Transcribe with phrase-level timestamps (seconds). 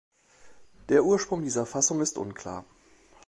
[0.89, 2.65] Der Ursprung dieser Fassung ist unklar.